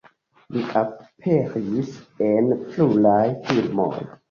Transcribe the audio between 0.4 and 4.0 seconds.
Li aperis en pluraj filmoj.